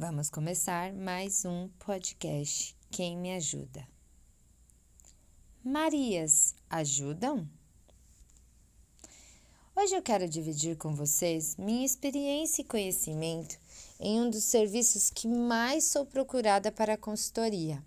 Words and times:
Vamos 0.00 0.30
começar 0.30 0.94
mais 0.94 1.44
um 1.44 1.68
podcast. 1.78 2.74
Quem 2.90 3.18
me 3.18 3.34
ajuda? 3.34 3.86
Marias 5.62 6.54
ajudam? 6.70 7.46
Hoje 9.76 9.94
eu 9.94 10.00
quero 10.00 10.26
dividir 10.26 10.78
com 10.78 10.94
vocês 10.94 11.54
minha 11.58 11.84
experiência 11.84 12.62
e 12.62 12.64
conhecimento 12.64 13.58
em 14.00 14.22
um 14.22 14.30
dos 14.30 14.44
serviços 14.44 15.10
que 15.10 15.28
mais 15.28 15.84
sou 15.84 16.06
procurada 16.06 16.72
para 16.72 16.94
a 16.94 16.98
consultoria: 16.98 17.84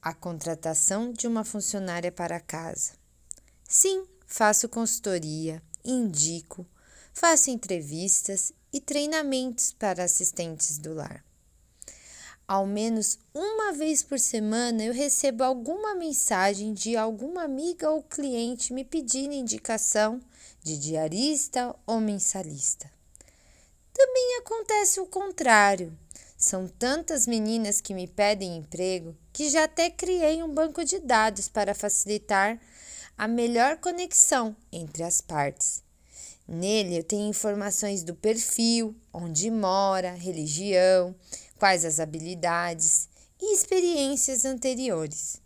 a 0.00 0.14
contratação 0.14 1.12
de 1.12 1.26
uma 1.26 1.42
funcionária 1.42 2.12
para 2.12 2.38
casa. 2.38 2.92
Sim, 3.64 4.06
faço 4.24 4.68
consultoria, 4.68 5.60
indico, 5.84 6.64
faço 7.12 7.50
entrevistas 7.50 8.52
e 8.72 8.80
treinamentos 8.80 9.72
para 9.72 10.04
assistentes 10.04 10.78
do 10.78 10.94
lar. 10.94 11.24
Ao 12.46 12.66
menos 12.66 13.18
uma 13.32 13.72
vez 13.72 14.02
por 14.02 14.18
semana 14.18 14.84
eu 14.84 14.92
recebo 14.92 15.44
alguma 15.44 15.94
mensagem 15.94 16.74
de 16.74 16.96
alguma 16.96 17.44
amiga 17.44 17.90
ou 17.90 18.02
cliente 18.02 18.72
me 18.72 18.84
pedindo 18.84 19.32
indicação 19.32 20.20
de 20.62 20.78
diarista 20.78 21.74
ou 21.86 22.00
mensalista. 22.00 22.90
Também 23.92 24.38
acontece 24.38 25.00
o 25.00 25.06
contrário. 25.06 25.96
São 26.36 26.66
tantas 26.66 27.26
meninas 27.26 27.80
que 27.80 27.94
me 27.94 28.06
pedem 28.06 28.56
emprego 28.56 29.16
que 29.32 29.48
já 29.48 29.64
até 29.64 29.88
criei 29.90 30.42
um 30.42 30.52
banco 30.52 30.84
de 30.84 30.98
dados 30.98 31.48
para 31.48 31.74
facilitar 31.74 32.60
a 33.16 33.28
melhor 33.28 33.76
conexão 33.76 34.56
entre 34.72 35.04
as 35.04 35.20
partes. 35.20 35.81
Nele 36.54 36.98
eu 36.98 37.02
tenho 37.02 37.30
informações 37.30 38.02
do 38.02 38.14
perfil, 38.14 38.94
onde 39.10 39.50
mora, 39.50 40.12
religião, 40.12 41.16
quais 41.58 41.82
as 41.82 41.98
habilidades 41.98 43.08
e 43.40 43.54
experiências 43.54 44.44
anteriores. 44.44 45.40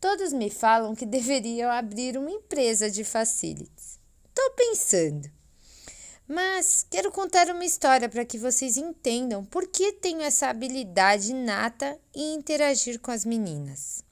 Todos 0.00 0.32
me 0.32 0.48
falam 0.48 0.94
que 0.94 1.04
deveriam 1.04 1.68
abrir 1.68 2.16
uma 2.16 2.30
empresa 2.30 2.88
de 2.88 3.02
facilities. 3.02 3.98
Estou 4.28 4.50
pensando. 4.52 5.28
Mas 6.28 6.86
quero 6.88 7.10
contar 7.10 7.48
uma 7.48 7.64
história 7.64 8.08
para 8.08 8.24
que 8.24 8.38
vocês 8.38 8.76
entendam 8.76 9.44
por 9.44 9.66
que 9.66 9.94
tenho 9.94 10.20
essa 10.20 10.46
habilidade 10.46 11.32
inata 11.32 11.98
em 12.14 12.36
interagir 12.36 13.00
com 13.00 13.10
as 13.10 13.24
meninas. 13.24 14.04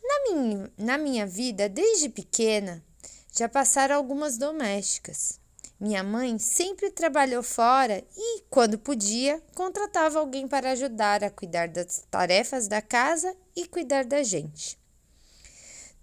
Na 0.00 0.32
minha, 0.32 0.72
na 0.78 0.96
minha 0.96 1.26
vida, 1.26 1.68
desde 1.68 2.08
pequena, 2.08 2.85
já 3.36 3.48
passaram 3.48 3.96
algumas 3.96 4.38
domésticas. 4.38 5.38
Minha 5.78 6.02
mãe 6.02 6.38
sempre 6.38 6.90
trabalhou 6.90 7.42
fora 7.42 8.02
e, 8.16 8.42
quando 8.48 8.78
podia, 8.78 9.42
contratava 9.54 10.18
alguém 10.18 10.48
para 10.48 10.70
ajudar 10.70 11.22
a 11.22 11.30
cuidar 11.30 11.68
das 11.68 12.02
tarefas 12.10 12.66
da 12.66 12.80
casa 12.80 13.36
e 13.54 13.66
cuidar 13.66 14.06
da 14.06 14.22
gente. 14.22 14.78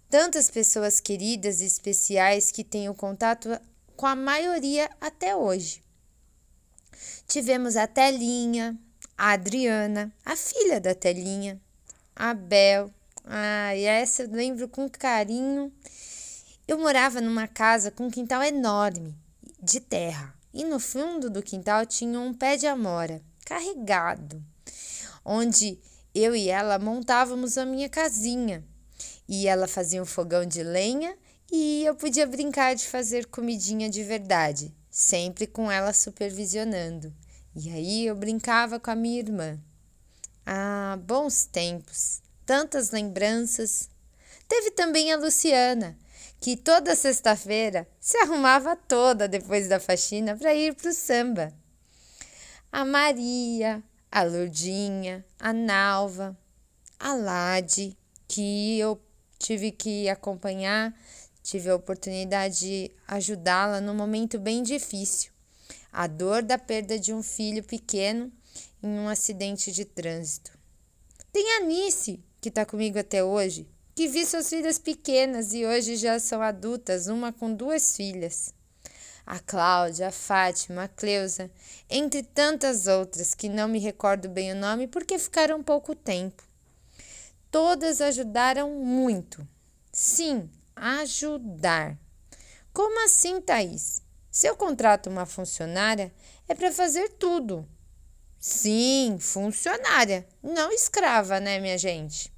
Tantas 0.08 0.48
pessoas 0.48 1.00
queridas 1.00 1.60
e 1.60 1.64
especiais 1.64 2.52
que 2.52 2.62
tenho 2.62 2.94
contato 2.94 3.48
com 3.96 4.06
a 4.06 4.14
maioria 4.14 4.88
até 5.00 5.34
hoje. 5.34 5.82
Tivemos 7.26 7.74
a 7.74 7.88
Telinha, 7.88 8.78
a 9.18 9.32
Adriana, 9.32 10.14
a 10.24 10.36
filha 10.36 10.80
da 10.80 10.94
Telinha, 10.94 11.60
a 12.14 12.32
Bel. 12.32 12.92
Ah, 13.24 13.74
essa 13.74 14.22
eu 14.22 14.30
lembro 14.30 14.68
com 14.68 14.88
carinho 14.88 15.72
eu 16.66 16.78
morava 16.78 17.20
numa 17.20 17.46
casa 17.46 17.90
com 17.90 18.06
um 18.06 18.10
quintal 18.10 18.42
enorme 18.42 19.14
de 19.62 19.80
terra 19.80 20.34
e 20.52 20.64
no 20.64 20.80
fundo 20.80 21.28
do 21.28 21.42
quintal 21.42 21.84
tinha 21.84 22.18
um 22.18 22.32
pé 22.32 22.56
de 22.56 22.66
amora 22.66 23.20
carregado, 23.44 24.42
onde 25.24 25.78
eu 26.14 26.34
e 26.34 26.48
ela 26.48 26.78
montávamos 26.78 27.58
a 27.58 27.66
minha 27.66 27.88
casinha. 27.88 28.64
E 29.28 29.46
ela 29.46 29.66
fazia 29.66 30.02
um 30.02 30.06
fogão 30.06 30.46
de 30.46 30.62
lenha 30.62 31.16
e 31.50 31.84
eu 31.84 31.94
podia 31.94 32.26
brincar 32.26 32.74
de 32.74 32.86
fazer 32.86 33.26
comidinha 33.26 33.90
de 33.90 34.02
verdade, 34.02 34.74
sempre 34.90 35.46
com 35.46 35.70
ela 35.70 35.92
supervisionando. 35.92 37.12
E 37.54 37.70
aí 37.70 38.06
eu 38.06 38.14
brincava 38.14 38.80
com 38.80 38.90
a 38.90 38.96
minha 38.96 39.18
irmã. 39.18 39.58
Ah, 40.46 40.98
bons 41.02 41.46
tempos, 41.46 42.22
tantas 42.44 42.90
lembranças. 42.90 43.88
Teve 44.48 44.70
também 44.72 45.12
a 45.12 45.16
Luciana, 45.16 45.96
que 46.44 46.58
toda 46.58 46.94
sexta-feira 46.94 47.88
se 47.98 48.18
arrumava 48.18 48.76
toda 48.76 49.26
depois 49.26 49.66
da 49.66 49.80
faxina 49.80 50.36
para 50.36 50.54
ir 50.54 50.74
para 50.74 50.90
o 50.90 50.92
samba. 50.92 51.50
A 52.70 52.84
Maria, 52.84 53.82
a 54.12 54.22
Lourdinha, 54.24 55.24
a 55.40 55.54
Nalva, 55.54 56.36
a 57.00 57.14
Lade, 57.14 57.96
que 58.28 58.78
eu 58.78 59.00
tive 59.38 59.70
que 59.70 60.06
acompanhar, 60.06 60.94
tive 61.42 61.70
a 61.70 61.76
oportunidade 61.76 62.58
de 62.58 62.90
ajudá-la 63.08 63.80
num 63.80 63.94
momento 63.94 64.38
bem 64.38 64.62
difícil. 64.62 65.32
A 65.90 66.06
dor 66.06 66.42
da 66.42 66.58
perda 66.58 66.98
de 66.98 67.14
um 67.14 67.22
filho 67.22 67.64
pequeno 67.64 68.30
em 68.82 68.98
um 68.98 69.08
acidente 69.08 69.72
de 69.72 69.86
trânsito. 69.86 70.52
Tem 71.32 71.56
a 71.56 71.60
Nice, 71.60 72.22
que 72.38 72.50
está 72.50 72.66
comigo 72.66 72.98
até 72.98 73.24
hoje, 73.24 73.66
que 73.94 74.08
vi 74.08 74.26
suas 74.26 74.48
filhas 74.48 74.78
pequenas 74.78 75.52
e 75.52 75.64
hoje 75.64 75.96
já 75.96 76.18
são 76.18 76.42
adultas, 76.42 77.06
uma 77.06 77.32
com 77.32 77.54
duas 77.54 77.96
filhas. 77.96 78.52
A 79.24 79.38
Cláudia, 79.38 80.08
a 80.08 80.12
Fátima, 80.12 80.84
a 80.84 80.88
Cleusa, 80.88 81.50
entre 81.88 82.22
tantas 82.22 82.86
outras 82.86 83.34
que 83.34 83.48
não 83.48 83.68
me 83.68 83.78
recordo 83.78 84.28
bem 84.28 84.52
o 84.52 84.56
nome 84.56 84.86
porque 84.86 85.18
ficaram 85.18 85.62
pouco 85.62 85.94
tempo. 85.94 86.42
Todas 87.50 88.00
ajudaram 88.00 88.70
muito. 88.70 89.46
Sim, 89.92 90.50
ajudar. 90.74 91.96
Como 92.72 93.04
assim, 93.04 93.40
Thaís? 93.40 94.02
Se 94.28 94.48
eu 94.48 94.56
contrato 94.56 95.08
uma 95.08 95.24
funcionária, 95.24 96.12
é 96.48 96.54
para 96.54 96.72
fazer 96.72 97.10
tudo. 97.10 97.66
Sim, 98.40 99.16
funcionária, 99.20 100.26
não 100.42 100.72
escrava, 100.72 101.38
né, 101.38 101.60
minha 101.60 101.78
gente? 101.78 102.33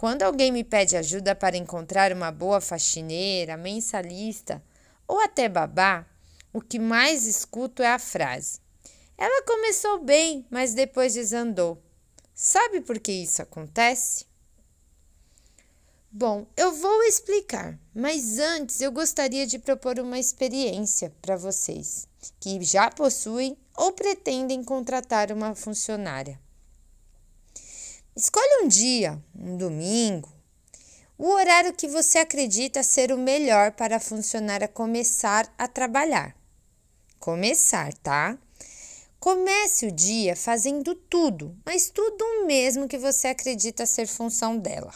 Quando 0.00 0.22
alguém 0.22 0.50
me 0.50 0.64
pede 0.64 0.96
ajuda 0.96 1.34
para 1.34 1.58
encontrar 1.58 2.10
uma 2.10 2.32
boa 2.32 2.58
faxineira, 2.58 3.58
mensalista 3.58 4.64
ou 5.06 5.20
até 5.20 5.46
babá, 5.46 6.06
o 6.54 6.62
que 6.62 6.78
mais 6.78 7.26
escuto 7.26 7.82
é 7.82 7.88
a 7.88 7.98
frase: 7.98 8.60
Ela 9.18 9.44
começou 9.44 10.02
bem, 10.02 10.46
mas 10.48 10.72
depois 10.72 11.12
desandou. 11.12 11.82
Sabe 12.34 12.80
por 12.80 12.98
que 12.98 13.12
isso 13.12 13.42
acontece? 13.42 14.24
Bom, 16.10 16.46
eu 16.56 16.72
vou 16.72 17.02
explicar, 17.02 17.78
mas 17.94 18.38
antes 18.38 18.80
eu 18.80 18.90
gostaria 18.90 19.46
de 19.46 19.58
propor 19.58 19.98
uma 19.98 20.18
experiência 20.18 21.14
para 21.20 21.36
vocês 21.36 22.08
que 22.40 22.58
já 22.62 22.90
possuem 22.90 23.54
ou 23.76 23.92
pretendem 23.92 24.64
contratar 24.64 25.30
uma 25.30 25.54
funcionária. 25.54 26.40
Escolha 28.16 28.64
um 28.64 28.68
dia, 28.68 29.22
um 29.38 29.56
domingo, 29.56 30.28
o 31.16 31.28
horário 31.28 31.72
que 31.72 31.86
você 31.86 32.18
acredita 32.18 32.82
ser 32.82 33.12
o 33.12 33.16
melhor 33.16 33.70
para 33.70 33.96
a 33.96 34.00
funcionária 34.00 34.66
começar 34.66 35.48
a 35.56 35.68
trabalhar. 35.68 36.34
Começar, 37.20 37.94
tá? 37.94 38.36
Comece 39.20 39.86
o 39.86 39.92
dia 39.92 40.34
fazendo 40.34 40.92
tudo, 40.96 41.56
mas 41.64 41.88
tudo 41.88 42.46
mesmo 42.46 42.88
que 42.88 42.98
você 42.98 43.28
acredita 43.28 43.86
ser 43.86 44.08
função 44.08 44.58
dela. 44.58 44.92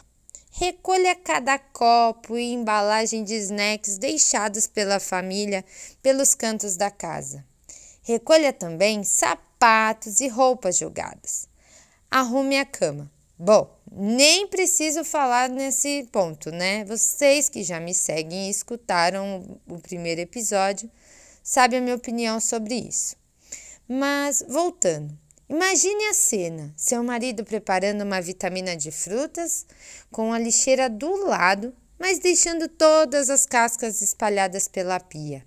Recolha 0.51 1.15
cada 1.15 1.57
copo 1.57 2.37
e 2.37 2.53
embalagem 2.53 3.23
de 3.23 3.35
snacks 3.35 3.97
deixados 3.97 4.67
pela 4.67 4.99
família 4.99 5.65
pelos 6.03 6.35
cantos 6.35 6.77
da 6.77 6.91
casa. 6.91 7.45
Recolha 8.03 8.53
também 8.53 9.05
sapatos 9.05 10.21
e 10.21 10.27
roupas 10.27 10.77
jogadas 10.77 11.49
arrume 12.15 12.57
a 12.57 12.65
cama. 12.65 13.11
Bom, 13.37 13.69
nem 13.91 14.47
preciso 14.47 15.03
falar 15.05 15.49
nesse 15.49 16.09
ponto, 16.13 16.53
né? 16.53 16.85
Vocês 16.85 17.49
que 17.49 17.65
já 17.65 17.81
me 17.81 17.93
seguem 17.93 18.47
e 18.47 18.51
escutaram 18.51 19.59
o 19.67 19.79
primeiro 19.81 20.21
episódio 20.21 20.89
sabem 21.43 21.81
a 21.81 21.83
minha 21.83 21.97
opinião 21.97 22.39
sobre 22.39 22.77
isso. 22.77 23.17
Mas 23.89 24.45
voltando, 24.49 25.19
imagine 25.49 26.05
a 26.05 26.15
cena: 26.15 26.73
seu 26.77 27.03
marido 27.03 27.45
preparando 27.45 28.03
uma 28.03 28.21
vitamina 28.21 28.77
de 28.77 28.93
frutas 28.93 29.67
com 30.13 30.33
a 30.33 30.39
lixeira 30.39 30.89
do 30.89 31.27
lado, 31.27 31.75
mas 31.99 32.21
deixando 32.21 32.69
todas 32.69 33.29
as 33.29 33.45
cascas 33.45 34.01
espalhadas 34.01 34.69
pela 34.69 35.01
pia. 35.01 35.45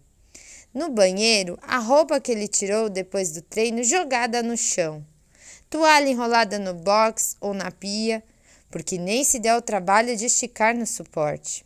No 0.73 0.89
banheiro, 0.89 1.57
a 1.61 1.77
roupa 1.77 2.19
que 2.19 2.33
ele 2.33 2.49
tirou 2.49 2.89
depois 2.89 3.31
do 3.31 3.41
treino 3.41 3.81
jogada 3.81 4.43
no 4.43 4.57
chão 4.57 5.05
toalha 5.69 6.09
enrolada 6.09 6.57
no 6.59 6.73
box 6.73 7.35
ou 7.39 7.53
na 7.53 7.71
pia, 7.71 8.23
porque 8.69 8.97
nem 8.97 9.23
se 9.23 9.39
der 9.39 9.55
o 9.55 9.61
trabalho 9.61 10.15
de 10.15 10.25
esticar 10.25 10.75
no 10.75 10.85
suporte. 10.85 11.65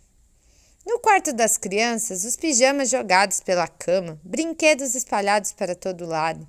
No 0.85 0.99
quarto 0.99 1.31
das 1.31 1.57
crianças, 1.57 2.23
os 2.25 2.35
pijamas 2.35 2.89
jogados 2.89 3.39
pela 3.39 3.67
cama, 3.67 4.19
brinquedos 4.23 4.95
espalhados 4.95 5.53
para 5.53 5.75
todo 5.75 6.05
lado, 6.05 6.47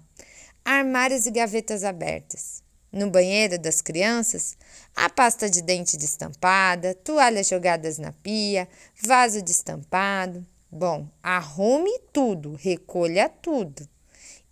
armários 0.65 1.27
e 1.27 1.31
gavetas 1.31 1.85
abertas. 1.85 2.63
No 2.91 3.11
banheiro 3.11 3.59
das 3.59 3.81
crianças, 3.81 4.57
a 4.95 5.09
pasta 5.09 5.49
de 5.49 5.63
dente 5.63 5.97
destampada, 5.97 6.95
toalhas 6.95 7.49
jogadas 7.49 7.97
na 7.97 8.13
pia, 8.13 8.69
vaso 9.03 9.41
destampado. 9.43 10.47
Bom, 10.71 11.09
arrume 11.23 11.99
tudo, 12.13 12.55
recolha 12.55 13.31
tudo. 13.31 13.89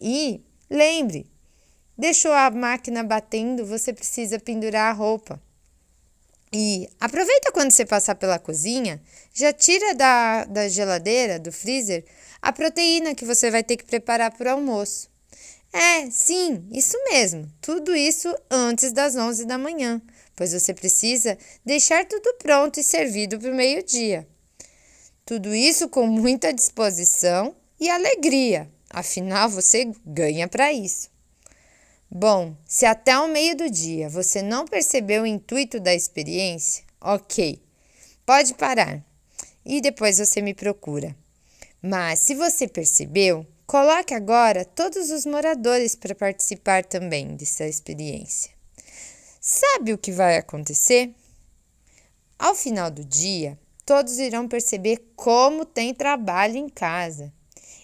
E 0.00 0.42
lembre, 0.70 1.30
deixou 2.00 2.32
a 2.32 2.50
máquina 2.50 3.04
batendo, 3.04 3.66
você 3.66 3.92
precisa 3.92 4.38
pendurar 4.40 4.90
a 4.90 4.92
roupa. 4.92 5.40
E 6.52 6.88
aproveita 6.98 7.52
quando 7.52 7.70
você 7.70 7.84
passar 7.84 8.16
pela 8.16 8.38
cozinha, 8.38 9.00
já 9.32 9.52
tira 9.52 9.94
da, 9.94 10.44
da 10.46 10.68
geladeira, 10.68 11.38
do 11.38 11.52
freezer, 11.52 12.04
a 12.42 12.52
proteína 12.52 13.14
que 13.14 13.24
você 13.24 13.50
vai 13.50 13.62
ter 13.62 13.76
que 13.76 13.84
preparar 13.84 14.32
para 14.32 14.50
o 14.50 14.54
almoço. 14.54 15.08
É, 15.72 16.10
sim, 16.10 16.66
isso 16.72 16.96
mesmo. 17.10 17.48
Tudo 17.60 17.94
isso 17.94 18.34
antes 18.50 18.90
das 18.90 19.14
11 19.14 19.44
da 19.44 19.56
manhã, 19.56 20.02
pois 20.34 20.52
você 20.52 20.74
precisa 20.74 21.38
deixar 21.64 22.04
tudo 22.06 22.34
pronto 22.38 22.80
e 22.80 22.82
servido 22.82 23.38
para 23.38 23.52
o 23.52 23.54
meio-dia. 23.54 24.26
Tudo 25.24 25.54
isso 25.54 25.88
com 25.88 26.06
muita 26.06 26.52
disposição 26.52 27.54
e 27.78 27.88
alegria, 27.88 28.68
afinal 28.88 29.48
você 29.48 29.92
ganha 30.04 30.48
para 30.48 30.72
isso. 30.72 31.08
Bom, 32.12 32.56
se 32.66 32.84
até 32.84 33.16
o 33.20 33.28
meio 33.28 33.56
do 33.56 33.70
dia 33.70 34.08
você 34.08 34.42
não 34.42 34.66
percebeu 34.66 35.22
o 35.22 35.26
intuito 35.26 35.78
da 35.78 35.94
experiência, 35.94 36.82
ok, 37.00 37.62
pode 38.26 38.54
parar 38.54 39.00
e 39.64 39.80
depois 39.80 40.18
você 40.18 40.42
me 40.42 40.52
procura. 40.52 41.16
Mas 41.80 42.18
se 42.18 42.34
você 42.34 42.66
percebeu, 42.66 43.46
coloque 43.64 44.12
agora 44.12 44.64
todos 44.64 45.08
os 45.10 45.24
moradores 45.24 45.94
para 45.94 46.12
participar 46.12 46.84
também 46.84 47.36
dessa 47.36 47.64
experiência. 47.64 48.50
Sabe 49.40 49.92
o 49.92 49.98
que 49.98 50.10
vai 50.10 50.36
acontecer? 50.36 51.14
Ao 52.36 52.56
final 52.56 52.90
do 52.90 53.04
dia, 53.04 53.56
todos 53.86 54.18
irão 54.18 54.48
perceber 54.48 55.12
como 55.14 55.64
tem 55.64 55.94
trabalho 55.94 56.56
em 56.56 56.68
casa 56.68 57.32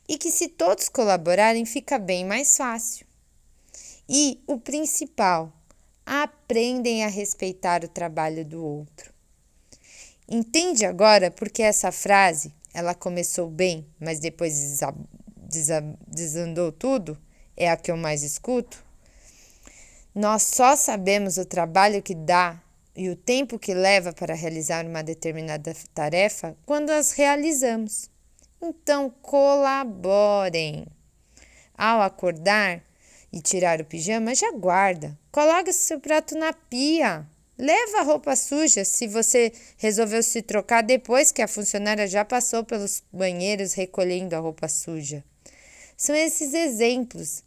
e 0.09 0.19
que, 0.19 0.33
se 0.33 0.49
todos 0.49 0.89
colaborarem, 0.89 1.65
fica 1.65 1.97
bem 1.97 2.25
mais 2.25 2.57
fácil. 2.57 3.07
E 4.09 4.43
o 4.47 4.59
principal, 4.59 5.53
aprendem 6.05 7.05
a 7.05 7.09
respeitar 7.09 7.85
o 7.85 7.89
trabalho 7.89 8.45
do 8.45 8.65
outro. 8.65 9.13
Entende 10.29 10.85
agora 10.87 11.31
porque 11.31 11.63
essa 11.63 11.91
frase, 11.91 12.55
ela 12.73 12.95
começou 12.95 13.51
bem, 13.51 13.87
mas 13.99 14.21
depois 14.21 14.81
desandou 16.07 16.71
tudo? 16.71 17.19
É 17.57 17.71
a 17.71 17.77
que 17.77 17.91
eu 17.91 17.97
mais 17.97 18.23
escuto? 18.23 18.85
Nós 20.15 20.45
só 20.45 20.77
sabemos 20.77 21.37
o 21.37 21.45
trabalho 21.45 22.03
que 22.03 22.15
dá 22.15 22.63
e 22.95 23.11
o 23.11 23.17
tempo 23.17 23.59
que 23.59 23.75
leva 23.75 24.13
para 24.13 24.35
realizar 24.35 24.87
uma 24.87 25.03
determinada 25.03 25.75
tarefa 25.93 26.57
quando 26.65 26.91
as 26.91 27.13
realizamos. 27.13 28.09
Então, 28.63 29.11
colaborem. 29.23 30.87
Ao 31.77 32.01
acordar, 32.01 32.83
e 33.37 33.41
tirar 33.43 33.83
o 33.83 33.85
pijama, 33.85 34.35
já 34.35 34.51
guarda. 34.53 35.17
Coloque 35.31 35.71
seu 35.71 36.01
prato 36.01 36.35
na 36.39 36.55
pia. 36.55 37.27
Leva 37.59 37.99
a 37.99 38.03
roupa 38.03 38.35
suja 38.35 38.83
se 38.83 39.07
você 39.07 39.53
resolveu 39.77 40.23
se 40.23 40.41
trocar 40.41 40.83
depois 40.83 41.33
que 41.33 41.43
a 41.43 41.49
funcionária 41.49 42.07
já 42.07 42.25
passou 42.25 42.65
pelos 42.65 43.03
banheiros 43.13 43.75
recolhendo 43.75 44.35
a 44.35 44.39
roupa 44.39 44.69
suja. 44.69 45.23
São 45.99 46.15
esses 46.15 46.55
exemplos, 46.55 47.45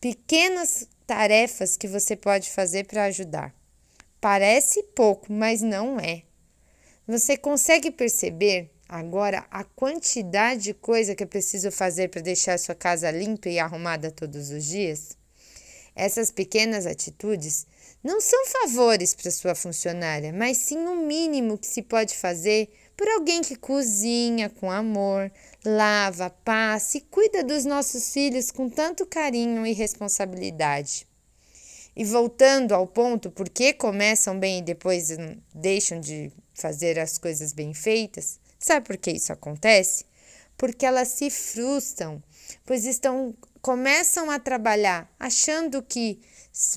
pequenas 0.00 0.88
tarefas 1.06 1.76
que 1.76 1.86
você 1.86 2.16
pode 2.16 2.50
fazer 2.50 2.84
para 2.84 3.04
ajudar. 3.04 3.54
Parece 4.20 4.82
pouco, 4.82 5.32
mas 5.32 5.62
não 5.62 6.00
é. 6.00 6.22
Você 7.06 7.36
consegue 7.36 7.92
perceber 7.92 8.70
agora 8.88 9.46
a 9.52 9.62
quantidade 9.62 10.64
de 10.64 10.74
coisa 10.74 11.14
que 11.14 11.22
é 11.22 11.26
preciso 11.26 11.70
fazer 11.70 12.08
para 12.08 12.22
deixar 12.22 12.58
sua 12.58 12.74
casa 12.74 13.08
limpa 13.10 13.48
e 13.48 13.60
arrumada 13.60 14.10
todos 14.10 14.50
os 14.50 14.64
dias? 14.64 15.17
Essas 15.98 16.30
pequenas 16.30 16.86
atitudes 16.86 17.66
não 18.04 18.20
são 18.20 18.46
favores 18.46 19.16
para 19.16 19.32
sua 19.32 19.56
funcionária, 19.56 20.32
mas 20.32 20.58
sim 20.58 20.78
o 20.78 20.94
mínimo 20.94 21.58
que 21.58 21.66
se 21.66 21.82
pode 21.82 22.16
fazer 22.16 22.70
por 22.96 23.08
alguém 23.08 23.42
que 23.42 23.56
cozinha 23.56 24.48
com 24.48 24.70
amor, 24.70 25.28
lava, 25.64 26.30
passa 26.30 26.98
e 26.98 27.00
cuida 27.00 27.42
dos 27.42 27.64
nossos 27.64 28.12
filhos 28.12 28.52
com 28.52 28.70
tanto 28.70 29.04
carinho 29.04 29.66
e 29.66 29.72
responsabilidade. 29.72 31.04
E 31.96 32.04
voltando 32.04 32.76
ao 32.76 32.86
ponto 32.86 33.28
por 33.28 33.48
que 33.48 33.72
começam 33.72 34.38
bem 34.38 34.60
e 34.60 34.62
depois 34.62 35.08
deixam 35.52 35.98
de 35.98 36.30
fazer 36.54 36.96
as 36.96 37.18
coisas 37.18 37.52
bem 37.52 37.74
feitas, 37.74 38.38
sabe 38.56 38.86
por 38.86 38.96
que 38.96 39.10
isso 39.10 39.32
acontece? 39.32 40.04
Porque 40.56 40.86
elas 40.86 41.08
se 41.08 41.28
frustram, 41.28 42.22
pois 42.64 42.84
estão 42.84 43.34
começam 43.60 44.30
a 44.30 44.38
trabalhar 44.38 45.10
achando 45.18 45.82
que 45.82 46.20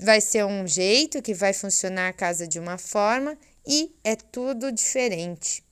vai 0.02 0.22
ser 0.22 0.46
um 0.46 0.68
jeito, 0.68 1.22
que 1.22 1.34
vai 1.34 1.54
funcionar 1.54 2.10
a 2.10 2.14
casa 2.14 2.48
de 2.48 2.60
uma 2.60 2.78
forma 2.78 3.38
e 3.66 3.96
é 4.04 4.16
tudo 4.16 4.72
diferente. 4.72 5.64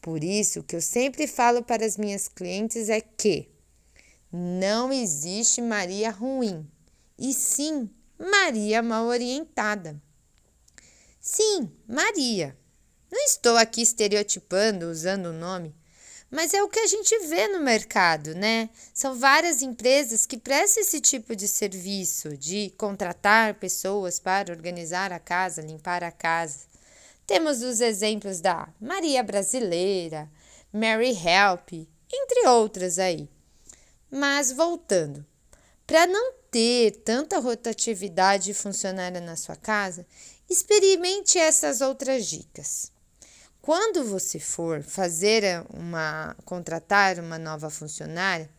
Por 0.00 0.22
isso 0.22 0.62
que 0.62 0.76
eu 0.76 0.82
sempre 0.82 1.26
falo 1.26 1.62
para 1.62 1.84
as 1.84 1.96
minhas 1.96 2.28
clientes 2.28 2.88
é 2.88 3.00
que 3.00 3.48
não 4.30 4.92
existe 4.92 5.62
Maria 5.62 6.10
ruim, 6.10 6.68
e 7.18 7.32
sim 7.32 7.88
Maria 8.18 8.82
mal 8.82 9.06
orientada. 9.06 10.00
Sim, 11.20 11.70
Maria. 11.88 12.56
Não 13.10 13.24
estou 13.24 13.56
aqui 13.56 13.80
estereotipando 13.80 14.90
usando 14.90 15.26
o 15.26 15.32
nome, 15.32 15.74
mas 16.34 16.52
é 16.52 16.60
o 16.60 16.68
que 16.68 16.80
a 16.80 16.86
gente 16.88 17.16
vê 17.28 17.46
no 17.46 17.60
mercado, 17.60 18.34
né? 18.34 18.68
São 18.92 19.14
várias 19.14 19.62
empresas 19.62 20.26
que 20.26 20.36
prestam 20.36 20.82
esse 20.82 21.00
tipo 21.00 21.36
de 21.36 21.46
serviço, 21.46 22.36
de 22.36 22.74
contratar 22.76 23.54
pessoas 23.54 24.18
para 24.18 24.52
organizar 24.52 25.12
a 25.12 25.20
casa, 25.20 25.62
limpar 25.62 26.02
a 26.02 26.10
casa. 26.10 26.66
Temos 27.24 27.62
os 27.62 27.80
exemplos 27.80 28.40
da 28.40 28.68
Maria 28.80 29.22
Brasileira, 29.22 30.28
Mary 30.72 31.16
Help, 31.16 31.86
entre 32.12 32.48
outras 32.48 32.98
aí. 32.98 33.28
Mas 34.10 34.50
voltando, 34.50 35.24
para 35.86 36.04
não 36.04 36.32
ter 36.50 37.02
tanta 37.04 37.38
rotatividade 37.38 38.52
funcionária 38.54 39.20
na 39.20 39.36
sua 39.36 39.54
casa, 39.54 40.04
experimente 40.50 41.38
essas 41.38 41.80
outras 41.80 42.26
dicas. 42.26 42.92
Quando 43.64 44.04
você 44.04 44.38
for 44.38 44.82
fazer 44.82 45.64
uma 45.72 46.36
contratar 46.44 47.18
uma 47.18 47.38
nova 47.38 47.70
funcionária, 47.70 48.50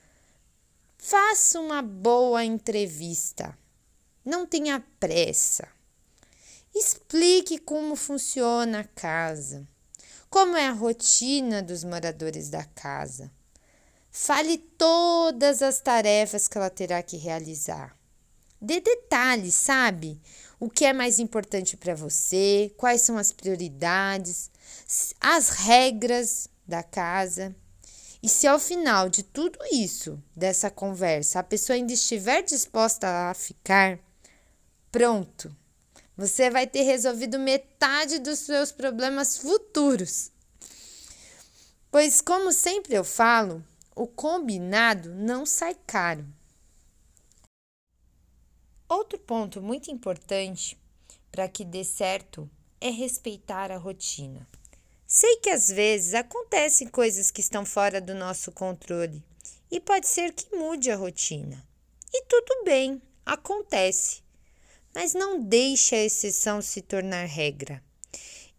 faça 0.97 1.59
uma 1.59 1.83
boa 1.83 2.43
entrevista. 2.43 3.55
Não 4.25 4.47
tenha 4.47 4.83
pressa. 4.99 5.67
Explique 6.73 7.59
como 7.59 7.95
funciona 7.95 8.79
a 8.79 8.83
casa, 8.83 9.63
como 10.27 10.57
é 10.57 10.69
a 10.69 10.71
rotina 10.71 11.61
dos 11.61 11.83
moradores 11.83 12.49
da 12.49 12.63
casa. 12.63 13.31
Fale 14.09 14.57
todas 14.57 15.61
as 15.61 15.79
tarefas 15.79 16.47
que 16.47 16.57
ela 16.57 16.71
terá 16.71 17.03
que 17.03 17.17
realizar. 17.17 17.95
Dê 18.59 18.81
detalhes, 18.81 19.53
sabe? 19.53 20.19
O 20.65 20.69
que 20.71 20.83
é 20.83 20.91
mais 20.91 21.19
importante 21.19 21.77
para 21.77 21.93
você, 21.93 22.73
quais 22.75 23.01
são 23.01 23.19
as 23.19 23.31
prioridades, 23.31 24.49
as 25.21 25.49
regras 25.49 26.49
da 26.67 26.81
casa. 26.81 27.55
E 28.23 28.27
se 28.27 28.47
ao 28.47 28.57
final 28.57 29.07
de 29.07 29.21
tudo 29.21 29.59
isso, 29.71 30.19
dessa 30.35 30.71
conversa, 30.71 31.37
a 31.37 31.43
pessoa 31.43 31.75
ainda 31.75 31.93
estiver 31.93 32.41
disposta 32.41 33.29
a 33.29 33.35
ficar, 33.35 33.99
pronto, 34.91 35.55
você 36.17 36.49
vai 36.49 36.65
ter 36.65 36.81
resolvido 36.81 37.37
metade 37.37 38.17
dos 38.17 38.39
seus 38.39 38.71
problemas 38.71 39.37
futuros. 39.37 40.31
Pois, 41.91 42.21
como 42.21 42.51
sempre 42.51 42.95
eu 42.95 43.03
falo, 43.03 43.63
o 43.95 44.07
combinado 44.07 45.13
não 45.13 45.45
sai 45.45 45.77
caro. 45.85 46.25
Outro 48.87 49.17
ponto 49.17 49.61
muito 49.63 49.89
importante 49.89 50.77
para 51.31 51.49
que 51.49 51.65
dê 51.65 51.83
certo 51.83 52.47
é 52.79 52.91
respeitar 52.91 53.71
a 53.71 53.77
rotina. 53.77 54.47
Sei 55.07 55.37
que 55.37 55.49
às 55.49 55.69
vezes 55.69 56.13
acontecem 56.13 56.87
coisas 56.87 57.31
que 57.31 57.41
estão 57.41 57.65
fora 57.65 57.99
do 57.99 58.13
nosso 58.13 58.51
controle 58.51 59.23
e 59.71 59.79
pode 59.79 60.07
ser 60.07 60.33
que 60.33 60.55
mude 60.55 60.91
a 60.91 60.95
rotina. 60.95 61.65
E 62.13 62.25
tudo 62.25 62.63
bem, 62.63 63.01
acontece. 63.25 64.21
Mas 64.93 65.15
não 65.15 65.41
deixe 65.41 65.95
a 65.95 66.03
exceção 66.03 66.61
se 66.61 66.81
tornar 66.81 67.25
regra. 67.25 67.83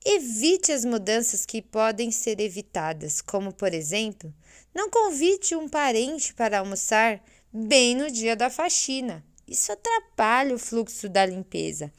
Evite 0.04 0.73
as 0.73 0.85
mudanças 0.85 1.47
que 1.47 1.62
podem 1.62 2.11
ser 2.11 2.40
evitadas, 2.40 3.21
como, 3.21 3.52
por 3.52 3.73
exemplo, 3.73 4.35
não 4.75 4.90
convide 4.90 5.54
um 5.54 5.68
parente 5.68 6.35
para 6.35 6.59
almoçar 6.59 7.23
bem 7.52 7.95
no 7.95 8.11
dia 8.11 8.35
da 8.35 8.50
faxina. 8.50 9.25
Isso 9.48 9.70
atrapalha 9.70 10.54
o 10.54 10.58
fluxo 10.58 11.08
da 11.08 11.24
limpeza. 11.24 11.92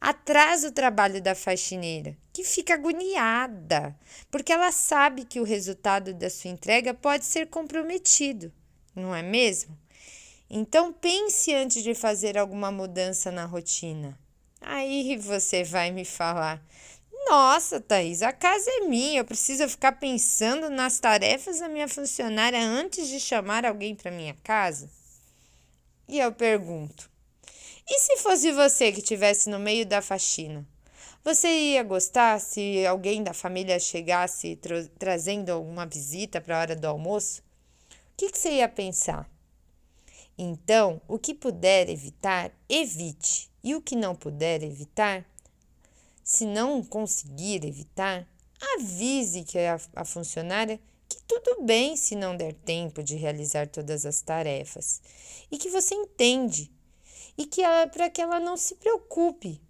Atrasa 0.00 0.68
o 0.68 0.72
trabalho 0.72 1.20
da 1.20 1.34
faxineira, 1.34 2.16
que 2.32 2.44
fica 2.44 2.74
agoniada, 2.74 3.98
porque 4.30 4.52
ela 4.52 4.70
sabe 4.70 5.24
que 5.24 5.40
o 5.40 5.44
resultado 5.44 6.14
da 6.14 6.30
sua 6.30 6.50
entrega 6.50 6.94
pode 6.94 7.24
ser 7.24 7.48
comprometido, 7.48 8.52
não 8.94 9.14
é 9.14 9.22
mesmo? 9.22 9.76
Então 10.48 10.92
pense 10.92 11.52
antes 11.52 11.82
de 11.82 11.92
fazer 11.92 12.38
alguma 12.38 12.70
mudança 12.70 13.32
na 13.32 13.46
rotina. 13.46 14.16
Aí 14.60 15.16
você 15.16 15.64
vai 15.64 15.90
me 15.90 16.04
falar: 16.04 16.62
Nossa, 17.28 17.80
Thaís, 17.80 18.22
a 18.22 18.32
casa 18.32 18.70
é 18.70 18.80
minha, 18.86 19.20
eu 19.20 19.24
preciso 19.24 19.68
ficar 19.68 19.92
pensando 19.92 20.70
nas 20.70 21.00
tarefas 21.00 21.58
da 21.58 21.68
minha 21.68 21.88
funcionária 21.88 22.60
antes 22.60 23.08
de 23.08 23.18
chamar 23.18 23.64
alguém 23.66 23.94
para 23.94 24.10
minha 24.10 24.36
casa? 24.44 24.88
E 26.08 26.18
eu 26.18 26.32
pergunto: 26.32 27.10
E 27.88 27.98
se 27.98 28.16
fosse 28.18 28.52
você 28.52 28.92
que 28.92 29.00
estivesse 29.00 29.50
no 29.50 29.58
meio 29.58 29.84
da 29.84 30.00
faxina? 30.00 30.66
Você 31.24 31.48
ia 31.48 31.82
gostar 31.82 32.40
se 32.40 32.86
alguém 32.86 33.22
da 33.22 33.34
família 33.34 33.80
chegasse 33.80 34.54
tra 34.56 34.86
trazendo 34.96 35.50
alguma 35.50 35.84
visita 35.84 36.40
para 36.40 36.56
a 36.56 36.60
hora 36.60 36.76
do 36.76 36.86
almoço? 36.86 37.42
O 37.90 38.16
que, 38.16 38.30
que 38.30 38.38
você 38.38 38.52
ia 38.52 38.68
pensar? 38.68 39.28
Então, 40.38 41.00
o 41.08 41.18
que 41.18 41.34
puder 41.34 41.88
evitar, 41.88 42.52
evite. 42.68 43.50
E 43.64 43.74
o 43.74 43.82
que 43.82 43.96
não 43.96 44.14
puder 44.14 44.62
evitar, 44.62 45.24
se 46.22 46.46
não 46.46 46.82
conseguir 46.84 47.66
evitar, 47.66 48.24
avise 48.76 49.42
que 49.42 49.58
a, 49.58 49.80
a 49.96 50.04
funcionária 50.04 50.78
tudo 51.26 51.62
bem 51.62 51.96
se 51.96 52.14
não 52.14 52.36
der 52.36 52.54
tempo 52.54 53.02
de 53.02 53.16
realizar 53.16 53.68
todas 53.68 54.06
as 54.06 54.20
tarefas 54.20 55.00
e 55.50 55.58
que 55.58 55.70
você 55.70 55.94
entende 55.94 56.70
e 57.36 57.44
que 57.46 57.62
para 57.92 58.08
que 58.08 58.20
ela 58.20 58.40
não 58.40 58.56
se 58.56 58.76
preocupe. 58.76 59.60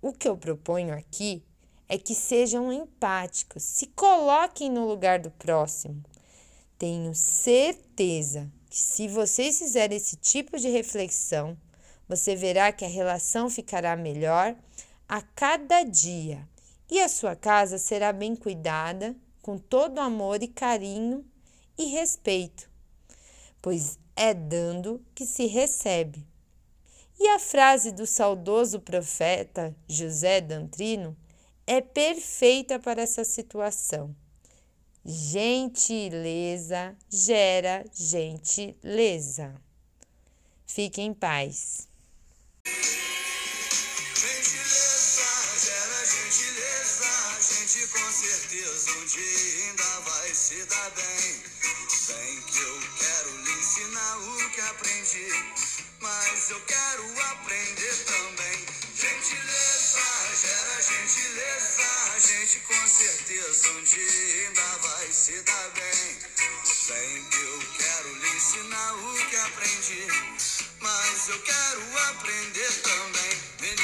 O 0.00 0.12
que 0.12 0.28
eu 0.28 0.36
proponho 0.36 0.94
aqui 0.94 1.42
é 1.88 1.98
que 1.98 2.14
sejam 2.14 2.72
empáticos, 2.72 3.62
se 3.62 3.86
coloquem 3.86 4.70
no 4.70 4.86
lugar 4.86 5.18
do 5.18 5.30
próximo. 5.30 6.02
Tenho 6.78 7.14
certeza 7.14 8.52
que 8.70 8.78
se 8.78 9.08
vocês 9.08 9.58
fizerem 9.58 9.96
esse 9.96 10.16
tipo 10.16 10.58
de 10.58 10.68
reflexão, 10.68 11.56
você 12.06 12.36
verá 12.36 12.70
que 12.70 12.84
a 12.84 12.88
relação 12.88 13.50
ficará 13.50 13.96
melhor 13.96 14.54
a 15.08 15.22
cada 15.22 15.82
dia 15.82 16.46
e 16.90 17.00
a 17.00 17.08
sua 17.08 17.34
casa 17.34 17.78
será 17.78 18.12
bem 18.12 18.36
cuidada, 18.36 19.16
com 19.48 19.56
todo 19.56 19.98
amor 19.98 20.42
e 20.42 20.46
carinho 20.46 21.24
e 21.78 21.86
respeito, 21.86 22.70
pois 23.62 23.98
é 24.14 24.34
dando 24.34 25.02
que 25.14 25.24
se 25.24 25.46
recebe. 25.46 26.22
E 27.18 27.28
a 27.28 27.38
frase 27.38 27.90
do 27.90 28.06
saudoso 28.06 28.78
profeta 28.78 29.74
José 29.88 30.42
Dantrino 30.42 31.16
é 31.66 31.80
perfeita 31.80 32.78
para 32.78 33.00
essa 33.00 33.24
situação. 33.24 34.14
Gentileza 35.02 36.94
gera 37.08 37.86
gentileza. 37.94 39.54
Fique 40.66 41.00
em 41.00 41.14
paz. 41.14 41.88
Dia 49.18 49.64
ainda 49.64 50.00
vai 50.00 50.34
se 50.34 50.64
dar 50.64 50.90
bem. 50.90 51.42
Bem 52.08 52.40
que 52.42 52.58
eu 52.58 52.80
quero 52.98 53.30
lhe 53.42 53.52
ensinar 53.52 54.16
o 54.18 54.50
que 54.50 54.60
aprendi, 54.60 55.28
mas 56.00 56.50
eu 56.50 56.60
quero 56.60 57.22
aprender 57.32 57.94
também. 58.06 58.66
Gentileza 58.94 60.18
gera 60.40 60.82
gentileza, 60.82 61.82
a 62.14 62.18
gente 62.20 62.60
com 62.60 62.86
certeza 62.86 63.70
um 63.70 63.82
dia 63.82 64.46
ainda 64.46 64.78
vai 64.82 65.12
se 65.12 65.42
dar 65.42 65.68
bem. 65.70 66.18
Bem 66.88 67.24
que 67.24 67.40
eu 67.40 67.62
quero 67.76 68.14
lhe 68.14 68.36
ensinar 68.36 68.94
o 68.94 69.14
que 69.26 69.36
aprendi, 69.36 70.06
mas 70.80 71.28
eu 71.28 71.40
quero 71.42 71.98
aprender 72.10 72.72
também. 72.82 73.68